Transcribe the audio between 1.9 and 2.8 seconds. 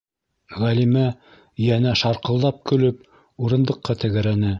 шарҡылдап